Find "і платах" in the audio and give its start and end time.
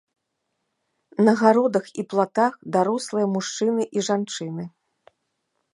2.03-2.53